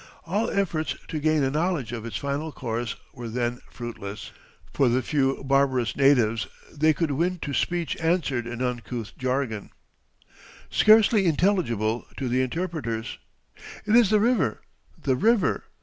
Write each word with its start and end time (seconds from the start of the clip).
All 0.25 0.49
efforts 0.49 0.95
to 1.09 1.19
gain 1.19 1.43
a 1.43 1.51
knowledge 1.51 1.91
of 1.91 2.07
its 2.07 2.17
final 2.17 2.51
course 2.51 2.95
were 3.13 3.29
then 3.29 3.61
fruitless, 3.69 4.31
for 4.73 4.89
the 4.89 5.03
few 5.03 5.43
barbarous 5.43 5.95
natives 5.95 6.47
they 6.73 6.91
could 6.91 7.11
win 7.11 7.37
to 7.43 7.53
speech 7.53 7.95
answered 7.97 8.47
in 8.47 8.63
uncouth 8.63 9.15
jargon, 9.19 9.69
scarcely 10.71 11.27
intelligible 11.27 12.07
to 12.17 12.27
the 12.27 12.41
interpreters: 12.41 13.19
"It 13.85 13.95
is 13.95 14.09
the 14.09 14.19
river 14.19 14.63
the 14.99 15.15
river!" 15.15 15.65